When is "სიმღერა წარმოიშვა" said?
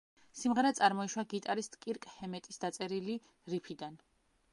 0.37-1.25